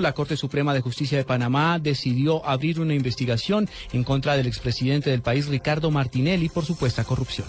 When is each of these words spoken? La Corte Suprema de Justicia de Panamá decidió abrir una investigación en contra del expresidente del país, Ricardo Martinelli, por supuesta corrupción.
La 0.00 0.12
Corte 0.12 0.36
Suprema 0.36 0.72
de 0.74 0.80
Justicia 0.80 1.18
de 1.18 1.24
Panamá 1.24 1.80
decidió 1.80 2.46
abrir 2.46 2.78
una 2.78 2.94
investigación 2.94 3.68
en 3.92 4.04
contra 4.04 4.36
del 4.36 4.46
expresidente 4.46 5.10
del 5.10 5.22
país, 5.22 5.48
Ricardo 5.48 5.90
Martinelli, 5.90 6.48
por 6.48 6.64
supuesta 6.64 7.02
corrupción. 7.02 7.48